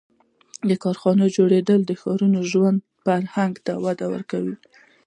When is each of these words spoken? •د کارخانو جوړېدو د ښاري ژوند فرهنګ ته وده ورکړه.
•د 0.69 0.71
کارخانو 0.83 1.25
جوړېدو 1.35 1.75
د 1.89 1.91
ښاري 2.01 2.27
ژوند 2.51 2.79
فرهنګ 3.03 3.53
ته 3.65 3.73
وده 3.85 4.05
ورکړه. 4.13 4.53